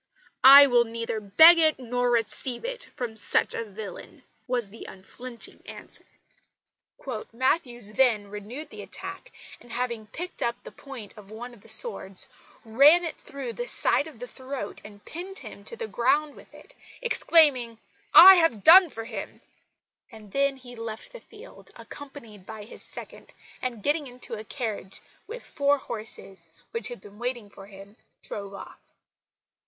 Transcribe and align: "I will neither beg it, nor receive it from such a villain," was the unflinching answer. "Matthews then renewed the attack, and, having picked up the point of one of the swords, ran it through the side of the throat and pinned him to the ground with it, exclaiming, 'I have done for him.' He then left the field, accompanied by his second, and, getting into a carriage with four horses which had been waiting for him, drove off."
"I 0.43 0.65
will 0.65 0.83
neither 0.83 1.19
beg 1.19 1.59
it, 1.59 1.77
nor 1.77 2.09
receive 2.09 2.65
it 2.65 2.87
from 2.95 3.15
such 3.15 3.53
a 3.53 3.63
villain," 3.63 4.23
was 4.47 4.71
the 4.71 4.85
unflinching 4.85 5.61
answer. 5.67 6.07
"Matthews 7.31 7.91
then 7.91 8.31
renewed 8.31 8.71
the 8.71 8.81
attack, 8.81 9.31
and, 9.59 9.71
having 9.71 10.07
picked 10.07 10.41
up 10.41 10.55
the 10.63 10.71
point 10.71 11.13
of 11.15 11.29
one 11.29 11.53
of 11.53 11.61
the 11.61 11.69
swords, 11.69 12.27
ran 12.65 13.03
it 13.05 13.21
through 13.21 13.53
the 13.53 13.67
side 13.67 14.07
of 14.07 14.17
the 14.17 14.27
throat 14.27 14.81
and 14.83 15.05
pinned 15.05 15.37
him 15.37 15.63
to 15.65 15.75
the 15.75 15.87
ground 15.87 16.33
with 16.33 16.51
it, 16.51 16.73
exclaiming, 17.03 17.77
'I 18.15 18.33
have 18.37 18.63
done 18.63 18.89
for 18.89 19.03
him.' 19.05 19.39
He 20.07 20.17
then 20.17 20.59
left 20.77 21.11
the 21.11 21.21
field, 21.21 21.69
accompanied 21.75 22.43
by 22.47 22.63
his 22.63 22.81
second, 22.81 23.33
and, 23.61 23.83
getting 23.83 24.07
into 24.07 24.33
a 24.33 24.43
carriage 24.43 24.99
with 25.27 25.43
four 25.45 25.77
horses 25.77 26.49
which 26.71 26.87
had 26.87 27.01
been 27.01 27.19
waiting 27.19 27.51
for 27.51 27.67
him, 27.67 27.95
drove 28.23 28.55
off." 28.55 28.95